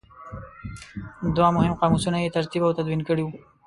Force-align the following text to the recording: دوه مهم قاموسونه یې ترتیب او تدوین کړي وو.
دوه 1.35 1.49
مهم 1.55 1.73
قاموسونه 1.81 2.17
یې 2.23 2.33
ترتیب 2.37 2.61
او 2.65 2.75
تدوین 2.77 3.01
کړي 3.07 3.23
وو. 3.23 3.33